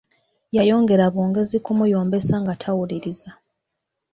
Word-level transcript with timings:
Yayongera 0.55 1.05
bwongezi 1.13 1.57
kumuyombesa 1.65 2.33
nga 2.41 2.53
tawuliriza. 2.63 3.31